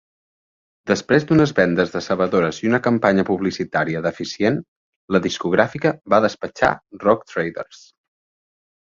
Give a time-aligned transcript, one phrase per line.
[0.91, 4.57] Després d'unes vendes decebedores i una campanya publicitària deficient,
[5.15, 6.71] la discogràfica va despatxar
[7.05, 7.83] Rogue Traders.